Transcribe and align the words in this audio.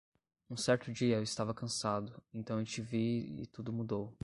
Um 0.49 0.57
certo 0.57 0.91
dia 0.91 1.17
eu 1.17 1.21
estava 1.21 1.53
cansado, 1.53 2.23
então 2.33 2.57
eu 2.57 2.65
te 2.65 2.81
vi 2.81 3.39
e 3.39 3.45
tudo 3.45 3.71
mudou 3.71 4.11